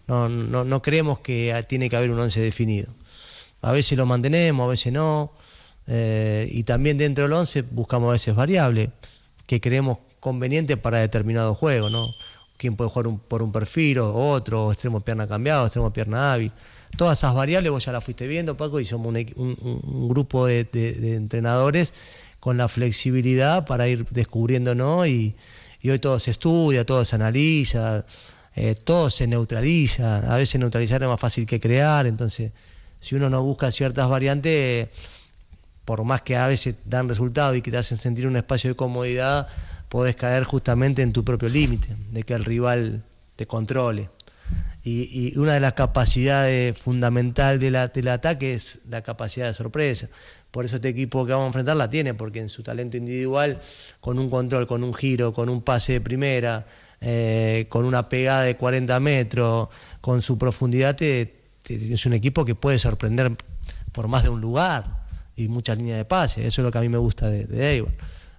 no, 0.07 0.29
no, 0.29 0.65
no 0.65 0.83
creemos 0.83 1.21
que 1.21 1.65
tiene 1.69 1.89
que 1.89 1.97
haber 1.97 2.11
un 2.11 2.21
once 2.21 2.41
definido. 2.41 2.89
A 3.63 3.73
veces 3.73 3.97
lo 3.97 4.07
mantenemos, 4.07 4.65
a 4.65 4.69
veces 4.69 4.93
no. 4.93 5.33
Eh, 5.87 6.49
y 6.53 6.65
también 6.65 6.99
dentro 6.99 7.25
del 7.25 7.33
11 7.33 7.63
buscamos 7.63 8.09
a 8.09 8.13
veces 8.13 8.35
variables 8.35 8.91
que 9.47 9.61
creemos 9.61 9.99
convenientes 10.21 10.77
para 10.77 10.99
determinado 10.99 11.55
juego, 11.55 11.91
¿no? 11.91 12.07
Quién 12.57 12.77
puede 12.77 12.91
jugar 12.91 13.19
por 13.27 13.43
un 13.43 13.51
perfil 13.51 13.99
o 13.99 14.31
otro, 14.31 14.71
extremo 14.71 15.01
pierna 15.01 15.27
cambiado, 15.27 15.67
extremo 15.67 15.93
pierna 15.93 16.33
hábil. 16.33 16.53
Todas 16.97 17.19
esas 17.19 17.35
variables 17.35 17.73
vos 17.73 17.85
ya 17.85 17.93
las 17.93 18.05
fuiste 18.05 18.27
viendo, 18.27 18.57
Paco, 18.57 18.79
y 18.79 18.85
somos 18.85 19.15
un, 19.37 20.09
grupo 20.09 20.47
de, 20.47 20.69
entrenadores 21.15 21.95
con 22.39 22.57
la 22.59 22.69
flexibilidad 22.69 23.67
para 23.67 23.89
ir 23.89 24.07
descubriéndonos 24.11 25.07
y, 25.09 25.35
y 25.81 25.91
hoy 25.91 25.99
todo 25.99 26.19
se 26.19 26.31
estudia, 26.31 26.85
todo 26.85 27.05
se 27.05 27.17
analiza, 27.17 28.05
eh, 28.55 28.75
todo 28.75 29.11
se 29.11 29.27
neutraliza. 29.27 30.33
A 30.33 30.37
veces 30.37 30.61
neutralizar 30.61 31.03
es 31.03 31.09
más 31.09 31.21
fácil 31.21 31.47
que 31.47 31.59
crear, 31.59 32.07
entonces 32.07 32.53
si 33.03 33.17
uno 33.17 33.29
no 33.29 33.43
busca 33.43 33.71
ciertas 33.73 34.09
variantes, 34.09 34.89
por 35.85 36.05
más 36.05 36.23
que 36.23 36.37
a 36.37 36.47
veces 36.47 36.77
dan 36.85 37.09
resultado 37.09 37.55
y 37.55 37.61
que 37.61 37.73
te 37.73 37.77
hacen 37.77 37.99
sentir 37.99 38.29
un 38.29 38.37
espacio 38.37 38.71
de 38.71 38.77
comodidad, 38.77 39.49
podés 39.89 40.15
caer 40.15 40.45
justamente 40.45 41.03
en 41.03 41.13
tu 41.13 41.25
propio 41.25 41.49
límite, 41.49 41.97
de 42.13 42.23
que 42.23 42.33
el 42.33 42.45
rival 42.45 43.03
te 43.35 43.47
controle. 43.47 44.09
Y, 44.85 45.37
una 45.37 45.55
de 45.55 45.61
las 45.61 45.73
capacidades 45.75 46.79
fundamentales 46.79 47.61
del 47.61 48.09
ataque 48.09 48.55
es 48.55 48.81
la 48.89 49.03
capacidad 49.03 49.47
de 49.47 49.55
sorpresa. 49.55 50.09
Por 50.53 50.65
eso 50.65 50.77
este 50.77 50.89
equipo 50.89 51.27
que 51.27 51.33
vamos 51.33 51.45
a 51.45 51.49
enfrentar 51.49 51.77
la 51.77 51.91
tiene, 51.91 52.15
porque 52.15 52.41
en 52.41 52.49
su 52.49 52.63
talento 52.63 52.97
individual, 52.97 53.61
con 54.01 54.19
un 54.19 54.31
control, 54.31 54.67
con 54.67 54.85
un 54.85 54.95
giro, 54.95 55.33
con 55.33 55.49
un 55.49 55.63
pase 55.63 55.95
de 55.95 56.01
primera, 56.01 56.67
eh, 57.01 57.67
con 57.69 57.85
una 57.85 58.09
pegada 58.09 58.43
de 58.43 58.57
40 58.57 59.01
metros, 59.01 59.69
con 60.01 60.23
su 60.23 60.39
profundidad, 60.39 60.95
te, 60.95 61.42
es 61.69 62.07
un 62.07 62.13
equipo 62.13 62.45
que 62.45 62.55
puede 62.55 62.79
sorprender 62.79 63.37
por 63.93 64.09
más 64.09 64.23
de 64.23 64.29
un 64.29 64.41
lugar 64.41 65.05
y 65.37 65.49
muchas 65.49 65.79
líneas 65.79 65.99
de 65.99 66.05
pase. 66.05 66.47
Eso 66.47 66.61
es 66.61 66.65
lo 66.65 66.71
que 66.71 66.79
a 66.79 66.81
mí 66.81 66.89
me 66.89 66.99
gusta 66.99 67.29
de, 67.29 67.45
de 67.45 67.87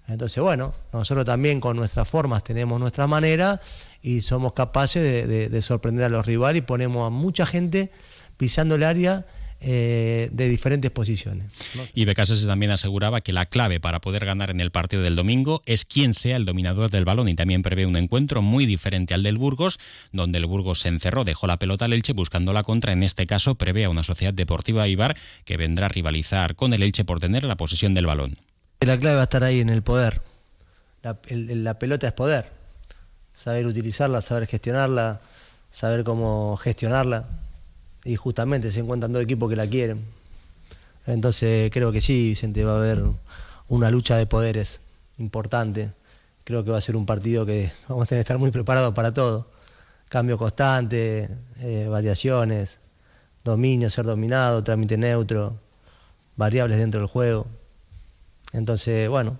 Entonces, 0.07 0.41
bueno, 0.41 0.73
nosotros 0.91 1.25
también 1.25 1.59
con 1.59 1.75
nuestras 1.77 2.07
formas 2.07 2.43
tenemos 2.43 2.79
nuestra 2.79 3.07
manera 3.07 3.61
y 4.01 4.21
somos 4.21 4.53
capaces 4.53 5.27
de, 5.27 5.61
sorprender 5.61 6.05
a 6.05 6.09
los 6.09 6.25
rivales 6.25 6.59
y 6.59 6.65
ponemos 6.65 7.07
a 7.07 7.09
mucha 7.09 7.45
gente 7.45 7.91
pisando 8.37 8.75
el 8.75 8.83
área 8.83 9.25
eh, 9.65 10.27
de 10.33 10.49
diferentes 10.49 10.91
posiciones. 10.91 11.49
Y 11.93 12.03
Becasese 12.03 12.45
también 12.45 12.71
aseguraba 12.71 13.21
que 13.21 13.31
la 13.31 13.45
clave 13.45 13.79
para 13.79 14.01
poder 14.01 14.25
ganar 14.25 14.49
en 14.49 14.59
el 14.59 14.71
partido 14.71 15.03
del 15.03 15.15
domingo 15.15 15.61
es 15.65 15.85
quién 15.85 16.13
sea 16.13 16.35
el 16.35 16.43
dominador 16.43 16.91
del 16.91 17.05
balón 17.05 17.29
y 17.29 17.35
también 17.35 17.63
prevé 17.63 17.85
un 17.85 17.95
encuentro 17.95 18.41
muy 18.41 18.65
diferente 18.65 19.13
al 19.13 19.23
del 19.23 19.37
Burgos, 19.37 19.79
donde 20.11 20.39
el 20.39 20.47
Burgos 20.47 20.81
se 20.81 20.89
encerró, 20.89 21.23
dejó 21.23 21.47
la 21.47 21.59
pelota 21.59 21.85
al 21.85 21.93
Elche 21.93 22.11
buscando 22.11 22.51
la 22.51 22.63
contra. 22.63 22.91
En 22.91 23.03
este 23.03 23.25
caso 23.25 23.55
prevé 23.55 23.85
a 23.85 23.89
una 23.89 24.03
sociedad 24.03 24.33
deportiva 24.33 24.85
Ibar 24.89 25.15
que 25.45 25.55
vendrá 25.55 25.85
a 25.85 25.89
rivalizar 25.89 26.55
con 26.55 26.73
el 26.73 26.83
Elche 26.83 27.05
por 27.05 27.21
tener 27.21 27.45
la 27.45 27.55
posesión 27.55 27.93
del 27.93 28.05
balón. 28.05 28.35
La 28.81 28.99
clave 28.99 29.15
va 29.15 29.21
a 29.21 29.23
estar 29.23 29.45
ahí 29.45 29.61
en 29.61 29.69
el 29.69 29.81
poder. 29.81 30.19
la 31.01 31.79
pelota 31.79 32.07
es 32.07 32.13
poder. 32.13 32.51
Saber 33.33 33.65
utilizarla, 33.65 34.21
saber 34.21 34.45
gestionarla, 34.45 35.21
saber 35.71 36.03
cómo 36.03 36.57
gestionarla 36.57 37.42
y 38.05 38.15
justamente 38.15 38.71
se 38.71 38.79
encuentran 38.79 39.11
dos 39.11 39.23
equipos 39.23 39.49
que 39.49 39.55
la 39.55 39.67
quieren. 39.67 40.03
Entonces 41.05 41.69
creo 41.71 41.91
que 41.91 42.01
sí, 42.01 42.29
Vicente, 42.29 42.63
va 42.63 42.73
a 42.73 42.77
haber 42.77 43.03
una 43.67 43.89
lucha 43.91 44.17
de 44.17 44.25
poderes 44.25 44.81
importante. 45.17 45.91
Creo 46.43 46.63
que 46.63 46.71
va 46.71 46.77
a 46.77 46.81
ser 46.81 46.95
un 46.95 47.05
partido 47.05 47.45
que 47.45 47.71
vamos 47.87 48.03
a 48.03 48.09
tener 48.09 48.19
que 48.19 48.27
estar 48.27 48.37
muy 48.37 48.51
preparados 48.51 48.93
para 48.93 49.13
todo. 49.13 49.49
Cambio 50.09 50.37
constante, 50.37 51.29
eh, 51.59 51.87
variaciones, 51.89 52.79
dominio, 53.43 53.89
ser 53.89 54.05
dominado, 54.05 54.63
trámite 54.63 54.97
neutro, 54.97 55.57
variables 56.35 56.77
dentro 56.77 57.01
del 57.01 57.09
juego. 57.09 57.47
Entonces, 58.51 59.09
bueno, 59.09 59.39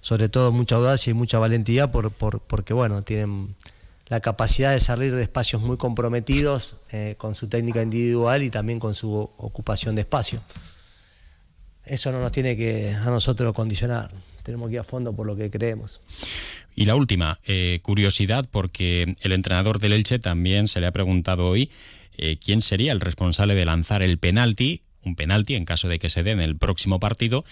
sobre 0.00 0.28
todo 0.28 0.52
mucha 0.52 0.76
audacia 0.76 1.10
y 1.10 1.14
mucha 1.14 1.38
valentía 1.38 1.90
por, 1.92 2.10
porque, 2.10 2.72
bueno, 2.72 3.02
tienen 3.02 3.54
la 4.08 4.20
capacidad 4.20 4.72
de 4.72 4.80
salir 4.80 5.14
de 5.14 5.22
espacios 5.22 5.62
muy 5.62 5.76
comprometidos 5.76 6.76
eh, 6.90 7.14
con 7.18 7.34
su 7.34 7.48
técnica 7.48 7.82
individual 7.82 8.42
y 8.42 8.50
también 8.50 8.78
con 8.78 8.94
su 8.94 9.14
ocupación 9.14 9.94
de 9.94 10.02
espacio. 10.02 10.40
Eso 11.84 12.12
no 12.12 12.20
nos 12.20 12.32
tiene 12.32 12.56
que 12.56 12.92
a 12.92 13.06
nosotros 13.06 13.54
condicionar, 13.54 14.10
tenemos 14.42 14.68
que 14.68 14.74
ir 14.74 14.80
a 14.80 14.84
fondo 14.84 15.14
por 15.14 15.26
lo 15.26 15.36
que 15.36 15.50
creemos. 15.50 16.00
Y 16.74 16.84
la 16.84 16.94
última, 16.94 17.40
eh, 17.44 17.80
curiosidad, 17.82 18.46
porque 18.50 19.16
el 19.20 19.32
entrenador 19.32 19.78
del 19.78 19.92
Elche 19.92 20.18
también 20.18 20.68
se 20.68 20.80
le 20.80 20.86
ha 20.86 20.92
preguntado 20.92 21.48
hoy 21.48 21.70
eh, 22.16 22.36
quién 22.38 22.62
sería 22.62 22.92
el 22.92 23.00
responsable 23.00 23.54
de 23.54 23.64
lanzar 23.64 24.02
el 24.02 24.18
penalti, 24.18 24.82
un 25.02 25.16
penalti 25.16 25.54
en 25.54 25.64
caso 25.64 25.88
de 25.88 25.98
que 25.98 26.10
se 26.10 26.22
dé 26.22 26.32
en 26.32 26.40
el 26.40 26.56
próximo 26.56 27.00
partido, 27.00 27.44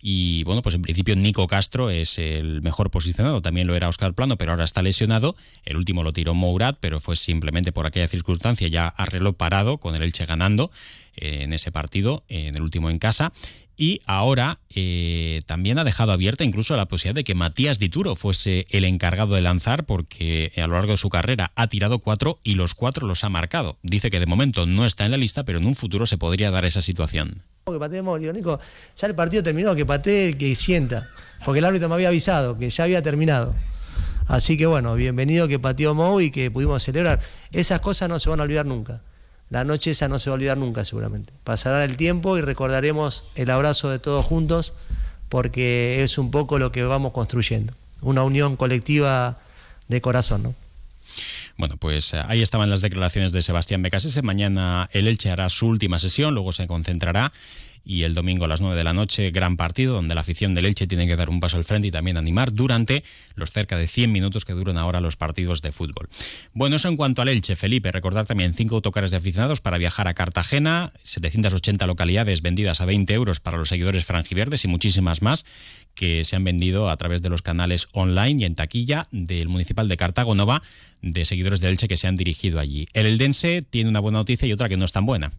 y 0.00 0.44
bueno, 0.44 0.62
pues 0.62 0.74
en 0.74 0.82
principio 0.82 1.16
Nico 1.16 1.46
Castro 1.46 1.90
es 1.90 2.18
el 2.18 2.62
mejor 2.62 2.90
posicionado, 2.90 3.42
también 3.42 3.66
lo 3.66 3.74
era 3.74 3.88
Oscar 3.88 4.14
Plano, 4.14 4.36
pero 4.36 4.52
ahora 4.52 4.64
está 4.64 4.82
lesionado. 4.82 5.36
El 5.64 5.76
último 5.76 6.02
lo 6.02 6.12
tiró 6.12 6.34
Mourad, 6.34 6.76
pero 6.80 7.00
fue 7.00 7.16
simplemente 7.16 7.72
por 7.72 7.86
aquella 7.86 8.08
circunstancia 8.08 8.68
ya 8.68 8.88
a 8.88 9.06
reloj 9.06 9.36
parado, 9.36 9.78
con 9.78 9.94
el 9.94 10.02
Elche 10.02 10.26
ganando 10.26 10.70
eh, 11.16 11.42
en 11.42 11.52
ese 11.52 11.72
partido, 11.72 12.24
en 12.28 12.54
el 12.54 12.62
último 12.62 12.90
en 12.90 12.98
casa 12.98 13.32
y 13.80 14.02
ahora 14.04 14.58
eh, 14.74 15.40
también 15.46 15.78
ha 15.78 15.84
dejado 15.84 16.12
abierta 16.12 16.44
incluso 16.44 16.76
la 16.76 16.84
posibilidad 16.84 17.14
de 17.14 17.24
que 17.24 17.34
Matías 17.34 17.78
Dituro 17.78 18.14
fuese 18.14 18.66
el 18.68 18.84
encargado 18.84 19.34
de 19.34 19.40
lanzar 19.40 19.86
porque 19.86 20.52
a 20.58 20.66
lo 20.66 20.74
largo 20.74 20.92
de 20.92 20.98
su 20.98 21.08
carrera 21.08 21.50
ha 21.54 21.66
tirado 21.66 21.98
cuatro 21.98 22.40
y 22.44 22.56
los 22.56 22.74
cuatro 22.74 23.06
los 23.06 23.24
ha 23.24 23.30
marcado. 23.30 23.78
Dice 23.82 24.10
que 24.10 24.20
de 24.20 24.26
momento 24.26 24.66
no 24.66 24.84
está 24.84 25.06
en 25.06 25.12
la 25.12 25.16
lista, 25.16 25.46
pero 25.46 25.58
en 25.58 25.66
un 25.66 25.76
futuro 25.76 26.06
se 26.06 26.18
podría 26.18 26.50
dar 26.50 26.66
esa 26.66 26.82
situación. 26.82 27.42
Que 27.64 27.78
pateemos, 27.78 28.20
Nico, 28.20 28.58
ya 28.96 29.06
el 29.06 29.14
partido 29.14 29.42
terminó, 29.42 29.74
que 29.74 29.86
patee 29.86 30.28
el 30.28 30.38
que 30.38 30.56
sienta, 30.56 31.08
porque 31.44 31.60
el 31.60 31.64
árbitro 31.64 31.88
me 31.88 31.94
había 31.94 32.08
avisado 32.08 32.58
que 32.58 32.68
ya 32.70 32.84
había 32.84 33.02
terminado. 33.02 33.54
Así 34.26 34.56
que 34.56 34.66
bueno, 34.66 34.94
bienvenido 34.94 35.46
que 35.48 35.58
pateó 35.58 35.94
Mou 35.94 36.20
y 36.20 36.30
que 36.30 36.50
pudimos 36.50 36.82
celebrar. 36.82 37.20
Esas 37.52 37.80
cosas 37.80 38.08
no 38.08 38.18
se 38.18 38.30
van 38.30 38.40
a 38.40 38.44
olvidar 38.44 38.66
nunca 38.66 39.02
la 39.50 39.64
noche 39.64 39.90
esa 39.90 40.08
no 40.08 40.18
se 40.18 40.30
va 40.30 40.34
a 40.34 40.36
olvidar 40.36 40.56
nunca 40.56 40.84
seguramente. 40.84 41.32
Pasará 41.44 41.84
el 41.84 41.96
tiempo 41.96 42.38
y 42.38 42.40
recordaremos 42.40 43.32
el 43.34 43.50
abrazo 43.50 43.90
de 43.90 43.98
todos 43.98 44.24
juntos 44.24 44.72
porque 45.28 46.02
es 46.02 46.18
un 46.18 46.30
poco 46.30 46.58
lo 46.58 46.72
que 46.72 46.84
vamos 46.84 47.12
construyendo, 47.12 47.74
una 48.00 48.22
unión 48.22 48.56
colectiva 48.56 49.40
de 49.88 50.00
corazón, 50.00 50.42
¿no? 50.44 50.54
Bueno, 51.56 51.76
pues 51.76 52.14
eh, 52.14 52.22
ahí 52.26 52.42
estaban 52.42 52.70
las 52.70 52.80
declaraciones 52.80 53.32
de 53.32 53.42
Sebastián 53.42 53.82
Becasese. 53.82 54.22
Mañana 54.22 54.88
el 54.92 55.08
Elche 55.08 55.30
hará 55.30 55.48
su 55.48 55.66
última 55.66 55.98
sesión, 55.98 56.34
luego 56.34 56.52
se 56.52 56.66
concentrará 56.66 57.32
y 57.84 58.02
el 58.02 58.14
domingo 58.14 58.44
a 58.44 58.48
las 58.48 58.60
9 58.60 58.76
de 58.76 58.84
la 58.84 58.92
noche, 58.92 59.30
gran 59.30 59.56
partido 59.56 59.94
donde 59.94 60.14
la 60.14 60.20
afición 60.20 60.54
del 60.54 60.66
Elche 60.66 60.86
tiene 60.86 61.06
que 61.06 61.16
dar 61.16 61.30
un 61.30 61.40
paso 61.40 61.56
al 61.56 61.64
frente 61.64 61.88
y 61.88 61.90
también 61.90 62.16
animar 62.16 62.52
durante 62.52 63.04
los 63.34 63.52
cerca 63.52 63.76
de 63.76 63.88
100 63.88 64.12
minutos 64.12 64.44
que 64.44 64.52
duran 64.52 64.76
ahora 64.76 65.00
los 65.00 65.16
partidos 65.16 65.62
de 65.62 65.72
fútbol. 65.72 66.08
Bueno, 66.52 66.76
eso 66.76 66.88
en 66.88 66.96
cuanto 66.96 67.22
al 67.22 67.28
Elche, 67.28 67.56
Felipe, 67.56 67.90
recordar 67.90 68.26
también 68.26 68.54
cinco 68.54 68.76
autocares 68.76 69.10
de 69.10 69.16
aficionados 69.16 69.60
para 69.60 69.78
viajar 69.78 70.08
a 70.08 70.14
Cartagena, 70.14 70.92
780 71.02 71.86
localidades 71.86 72.42
vendidas 72.42 72.80
a 72.80 72.84
20 72.84 73.12
euros 73.14 73.40
para 73.40 73.56
los 73.56 73.68
seguidores 73.68 74.04
franjiverdes 74.04 74.64
y 74.64 74.68
muchísimas 74.68 75.22
más 75.22 75.46
que 75.94 76.24
se 76.24 76.36
han 76.36 76.44
vendido 76.44 76.90
a 76.90 76.96
través 76.96 77.22
de 77.22 77.28
los 77.28 77.42
canales 77.42 77.88
online 77.92 78.42
y 78.42 78.44
en 78.44 78.54
taquilla 78.54 79.08
del 79.10 79.48
Municipal 79.48 79.88
de 79.88 79.96
Cartago 79.96 80.34
Nova 80.34 80.62
de 81.02 81.24
seguidores 81.24 81.60
del 81.60 81.72
Elche 81.72 81.88
que 81.88 81.96
se 81.96 82.06
han 82.06 82.16
dirigido 82.16 82.60
allí. 82.60 82.88
El 82.92 83.06
Eldense 83.06 83.62
tiene 83.62 83.90
una 83.90 84.00
buena 84.00 84.18
noticia 84.18 84.46
y 84.46 84.52
otra 84.52 84.68
que 84.68 84.76
no 84.76 84.84
es 84.84 84.92
tan 84.92 85.06
buena. 85.06 85.32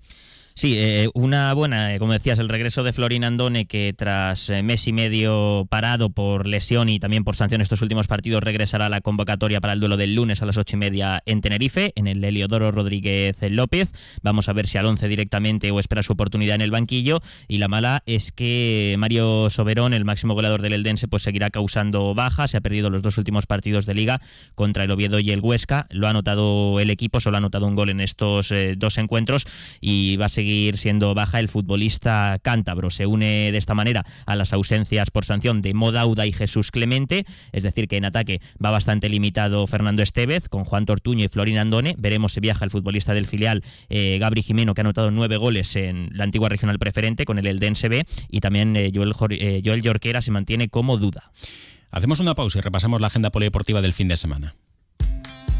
Sí, 0.53 0.75
eh, 0.77 1.10
una 1.13 1.53
buena, 1.53 1.96
eh, 1.96 2.00
como 2.00 2.12
decías, 2.12 2.38
el 2.38 2.50
regreso 2.50 2.84
de 2.84 2.91
Florin 2.91 3.24
Andone, 3.24 3.65
que 3.65 3.93
tras 3.98 4.50
eh, 4.50 4.63
mes 4.63 4.86
y 4.86 4.91
medio 4.91 5.65
parado 5.70 6.10
por 6.10 6.46
lesión 6.46 6.89
y 6.89 7.00
también 7.00 7.24
por 7.24 7.38
sanción 7.38 7.62
estos 7.62 7.81
últimos 7.81 8.08
partidos, 8.08 8.43
regresará 8.43 8.88
a 8.88 8.89
la 8.89 9.00
convocatoria 9.00 9.62
para 9.62 9.74
el 9.74 9.79
duelo 9.79 9.96
del 9.96 10.13
lunes 10.13 10.41
a 10.41 10.46
las 10.46 10.58
ocho 10.58 10.75
y 10.75 10.79
media 10.79 11.24
en 11.25 11.39
Tenerife, 11.39 11.93
en 11.96 12.08
el 12.08 12.24
Heliodoro 12.24 12.72
Rodríguez 12.72 13.38
López. 13.50 13.91
Vamos 14.24 14.50
a 14.50 14.53
ver 14.53 14.67
si 14.67 14.77
al 14.77 14.86
once 14.88 15.08
directamente 15.08 15.72
o 15.72 15.79
espera 15.79 16.03
su 16.03 16.13
oportunidad 16.13 16.55
en 16.55 16.62
el 16.62 16.72
banquillo. 16.72 17.22
Y 17.48 17.60
la 17.60 17.70
mala 17.70 18.03
es 18.05 18.34
que 18.34 18.96
Mario 19.00 19.50
Soberón, 19.50 19.93
el 19.93 20.03
máximo 20.03 20.34
goleador 20.34 20.62
del 20.62 20.74
Eldense, 20.74 21.08
pues 21.08 21.24
seguirá 21.24 21.50
causando 21.50 22.13
bajas. 22.13 22.51
Se 22.51 22.58
ha 22.58 22.62
perdido 22.62 22.89
los 22.89 23.01
dos 23.01 23.17
últimos 23.17 23.46
partidos 23.46 23.86
de 23.86 23.93
liga 23.93 24.22
contra 24.55 24.84
el 24.84 24.91
Oviedo 24.91 25.20
y 25.20 25.31
el 25.31 25.39
Huesca. 25.39 25.88
Lo 25.91 26.08
ha 26.08 26.10
anotado 26.10 26.79
el 26.81 26.89
equipo, 26.89 27.22
solo 27.22 27.38
ha 27.38 27.39
anotado 27.39 27.67
un 27.67 27.75
gol 27.75 27.89
en 27.89 28.01
estos 28.01 28.53
dos 28.77 28.98
encuentros 28.98 29.46
y 29.79 30.17
va 30.17 30.25
a 30.25 30.29
ser 30.29 30.41
seguir 30.42 30.80
siendo 30.80 31.14
baja 31.14 31.40
el 31.40 31.50
futbolista 31.50 32.40
cántabro. 32.42 32.90
Se 32.90 33.06
une 33.06 33.52
de 33.52 33.58
esta 33.60 33.76
manera 33.76 34.08
a 34.26 34.36
las 34.36 34.54
ausencias 34.54 35.12
por 35.12 35.24
sanción 35.24 35.62
de 35.62 35.76
Modauda 35.76 36.26
y 36.26 36.32
Jesús 36.32 36.72
Clemente, 36.72 37.28
es 37.52 37.62
decir, 37.62 37.88
que 37.88 37.98
en 37.98 38.06
ataque 38.06 38.42
va 38.64 38.72
bastante 38.72 39.08
limitado 39.08 39.68
Fernando 39.68 40.02
Estevez 40.02 40.50
con 40.50 40.64
Juan 40.64 40.88
Tortuño 40.88 41.26
y 41.26 41.28
Florín 41.28 41.60
Andone. 41.60 41.94
Veremos 42.00 42.34
si 42.34 42.40
viaja 42.40 42.66
el 42.66 42.72
futbolista 42.72 43.14
del 43.14 43.28
filial 43.28 43.64
eh, 43.90 44.18
Gabri 44.20 44.42
Jimeno, 44.42 44.74
que 44.74 44.82
ha 44.82 44.84
anotado 44.84 45.12
nueve 45.12 45.38
goles 45.38 45.76
en 45.76 46.10
la 46.12 46.24
antigua 46.24 46.50
regional 46.50 46.80
preferente 46.80 47.24
con 47.26 47.38
el 47.38 47.46
Eldense 47.46 48.04
y 48.30 48.40
también 48.40 48.76
eh, 48.76 48.92
Joel, 48.92 49.14
eh, 49.30 49.62
Joel 49.64 49.84
Yorquera 49.84 50.24
se 50.24 50.32
mantiene 50.32 50.70
como 50.70 50.98
duda. 50.98 51.32
Hacemos 51.92 52.20
una 52.20 52.34
pausa 52.34 52.58
y 52.58 52.62
repasamos 52.62 53.00
la 53.00 53.08
agenda 53.08 53.30
polideportiva 53.30 53.84
del 53.84 53.94
fin 53.94 54.08
de 54.08 54.18
semana 54.18 54.56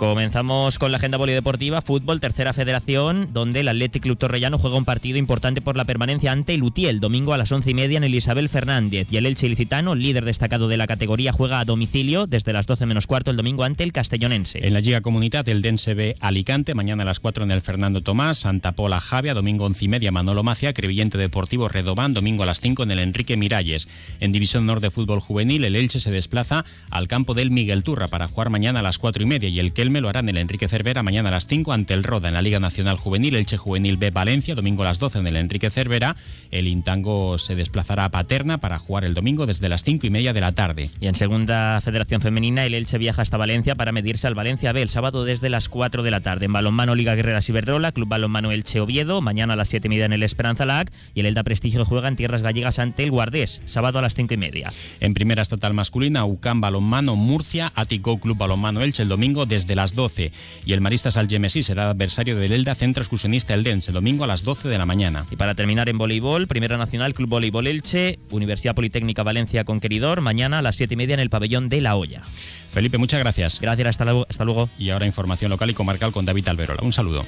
Comenzamos 0.00 0.78
con 0.78 0.92
la 0.92 0.96
agenda 0.96 1.18
polideportiva, 1.18 1.82
fútbol, 1.82 2.20
tercera 2.20 2.54
federación, 2.54 3.28
donde 3.34 3.60
el 3.60 3.68
Athletic 3.68 4.02
Club 4.02 4.16
Torrellano 4.16 4.56
juega 4.56 4.78
un 4.78 4.86
partido 4.86 5.18
importante 5.18 5.60
por 5.60 5.76
la 5.76 5.84
permanencia 5.84 6.32
ante 6.32 6.54
el 6.54 6.62
el 6.74 7.00
domingo 7.00 7.34
a 7.34 7.36
las 7.36 7.52
once 7.52 7.70
y 7.70 7.74
media 7.74 7.98
en 7.98 8.04
el 8.04 8.14
Isabel 8.14 8.48
Fernández. 8.48 9.08
Y 9.10 9.18
el 9.18 9.26
Elche 9.26 9.46
Ilicitano, 9.46 9.94
líder 9.94 10.24
destacado 10.24 10.68
de 10.68 10.78
la 10.78 10.86
categoría, 10.86 11.32
juega 11.32 11.60
a 11.60 11.66
domicilio 11.66 12.26
desde 12.26 12.54
las 12.54 12.66
12 12.66 12.86
menos 12.86 13.06
cuarto 13.06 13.30
el 13.30 13.36
domingo 13.36 13.62
ante 13.62 13.84
el 13.84 13.92
Castellonense. 13.92 14.66
En 14.66 14.72
la 14.72 14.80
Liga 14.80 15.02
Comunidad, 15.02 15.46
el 15.50 15.60
Dense 15.60 15.92
B 15.92 16.16
Alicante, 16.20 16.74
mañana 16.74 17.02
a 17.02 17.06
las 17.06 17.20
4 17.20 17.44
en 17.44 17.50
el 17.50 17.60
Fernando 17.60 18.02
Tomás, 18.02 18.38
Santa 18.38 18.72
Pola 18.72 19.00
Javia, 19.00 19.34
domingo 19.34 19.66
once 19.66 19.84
y 19.84 19.88
media 19.88 20.12
Manolo 20.12 20.42
Macia, 20.42 20.72
Crevillente 20.72 21.18
Deportivo 21.18 21.68
Redobán, 21.68 22.14
domingo 22.14 22.44
a 22.44 22.46
las 22.46 22.62
5 22.62 22.84
en 22.84 22.92
el 22.92 23.00
Enrique 23.00 23.36
Miralles. 23.36 23.86
En 24.20 24.32
División 24.32 24.64
Norte 24.64 24.90
Fútbol 24.90 25.20
Juvenil, 25.20 25.62
el 25.64 25.76
Elche 25.76 26.00
se 26.00 26.10
desplaza 26.10 26.64
al 26.88 27.06
campo 27.06 27.34
del 27.34 27.50
Miguel 27.50 27.82
Turra 27.82 28.08
para 28.08 28.28
jugar 28.28 28.48
mañana 28.48 28.80
a 28.80 28.82
las 28.82 28.96
4 28.96 29.22
y 29.22 29.26
media 29.26 29.50
y 29.50 29.60
el 29.60 29.74
Kel 29.74 29.89
Lo 29.98 30.08
hará 30.08 30.20
en 30.20 30.28
el 30.28 30.36
Enrique 30.36 30.68
Cervera 30.68 31.02
mañana 31.02 31.30
a 31.30 31.32
las 31.32 31.48
5 31.48 31.72
ante 31.72 31.94
el 31.94 32.04
Roda 32.04 32.28
en 32.28 32.34
la 32.34 32.42
Liga 32.42 32.60
Nacional 32.60 32.96
Juvenil, 32.96 33.34
Elche 33.34 33.56
Juvenil 33.56 33.96
B 33.96 34.12
Valencia, 34.12 34.54
domingo 34.54 34.82
a 34.82 34.86
las 34.86 35.00
12 35.00 35.18
en 35.18 35.26
el 35.26 35.36
Enrique 35.36 35.68
Cervera. 35.68 36.14
El 36.52 36.68
Intango 36.68 37.38
se 37.38 37.56
desplazará 37.56 38.04
a 38.04 38.10
Paterna 38.10 38.58
para 38.58 38.78
jugar 38.78 39.04
el 39.04 39.14
domingo 39.14 39.46
desde 39.46 39.68
las 39.68 39.82
5 39.82 40.06
y 40.06 40.10
media 40.10 40.32
de 40.32 40.40
la 40.40 40.52
tarde. 40.52 40.90
Y 41.00 41.08
en 41.08 41.16
segunda 41.16 41.80
Federación 41.80 42.20
Femenina, 42.20 42.64
el 42.64 42.74
Elche 42.74 42.98
viaja 42.98 43.22
hasta 43.22 43.36
Valencia 43.36 43.74
para 43.74 43.90
medirse 43.90 44.28
al 44.28 44.34
Valencia 44.36 44.72
B 44.72 44.80
el 44.80 44.90
sábado 44.90 45.24
desde 45.24 45.50
las 45.50 45.68
4 45.68 46.04
de 46.04 46.10
la 46.12 46.20
tarde. 46.20 46.46
En 46.46 46.52
balonmano 46.52 46.94
Liga 46.94 47.16
Guerreras 47.16 47.48
Iberdrola, 47.48 47.90
Club 47.90 48.08
Balonmano 48.08 48.52
Elche 48.52 48.80
Oviedo, 48.80 49.20
mañana 49.20 49.54
a 49.54 49.56
las 49.56 49.68
7 49.68 49.88
y 49.88 49.90
media 49.90 50.04
en 50.04 50.12
el 50.12 50.22
Esperanza 50.22 50.66
Lac 50.66 50.92
y 51.14 51.20
el 51.20 51.26
Elda 51.26 51.42
Prestigio 51.42 51.84
juega 51.84 52.06
en 52.06 52.16
tierras 52.16 52.42
gallegas 52.42 52.78
ante 52.78 53.02
el 53.02 53.10
Guardés, 53.10 53.60
sábado 53.64 53.98
a 53.98 54.02
las 54.02 54.14
5 54.14 54.34
y 54.34 54.36
media. 54.36 54.72
En 55.00 55.14
primera 55.14 55.42
estatal 55.42 55.74
masculina, 55.74 56.24
UCAM 56.24 56.60
Balonmano 56.60 57.16
Murcia, 57.16 57.72
Atico 57.74 58.18
Club 58.18 58.38
Balonmano 58.38 58.82
Elche 58.82 59.02
el 59.02 59.08
domingo 59.08 59.46
desde 59.46 59.74
las 59.80 59.94
12 59.94 60.30
y 60.66 60.72
el 60.74 60.82
Maristas 60.82 61.16
Algemesí 61.16 61.62
será 61.62 61.88
adversario 61.88 62.36
del 62.36 62.52
Elda 62.52 62.74
Centro 62.74 63.02
Excursionista 63.02 63.54
Eldense 63.54 63.90
el 63.90 63.94
domingo 63.94 64.24
a 64.24 64.26
las 64.26 64.44
12 64.44 64.68
de 64.68 64.76
la 64.76 64.84
mañana. 64.84 65.26
Y 65.30 65.36
para 65.36 65.54
terminar 65.54 65.88
en 65.88 65.96
voleibol, 65.96 66.46
Primera 66.46 66.76
Nacional 66.76 67.14
Club 67.14 67.30
Voleibol 67.30 67.66
Elche, 67.66 68.18
Universidad 68.30 68.74
Politécnica 68.74 69.22
Valencia 69.22 69.64
Conqueridor, 69.64 70.20
mañana 70.20 70.58
a 70.58 70.62
las 70.62 70.76
7 70.76 70.92
y 70.92 70.96
media 70.98 71.14
en 71.14 71.20
el 71.20 71.30
pabellón 71.30 71.70
de 71.70 71.80
La 71.80 71.96
Hoya. 71.96 72.22
Felipe, 72.70 72.98
muchas 72.98 73.20
gracias. 73.20 73.58
Gracias, 73.58 73.88
hasta 73.88 74.04
luego. 74.04 74.26
Hasta 74.28 74.44
luego. 74.44 74.68
Y 74.78 74.90
ahora 74.90 75.06
información 75.06 75.50
local 75.50 75.70
y 75.70 75.74
comarcal 75.74 76.12
con 76.12 76.26
David 76.26 76.48
Alberola. 76.48 76.82
Un 76.82 76.92
saludo. 76.92 77.24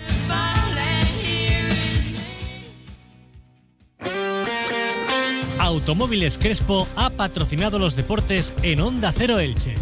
Automóviles 5.58 6.36
Crespo 6.36 6.86
ha 6.96 7.08
patrocinado 7.08 7.78
los 7.78 7.96
deportes 7.96 8.52
en 8.62 8.82
Onda 8.82 9.10
Cero 9.10 9.38
Elche. 9.38 9.74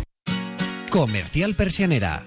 Comercial 0.90 1.54
Persianera. 1.54 2.26